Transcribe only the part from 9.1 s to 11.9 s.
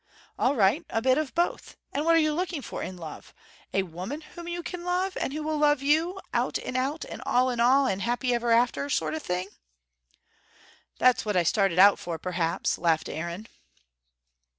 of thing?" "That's what I started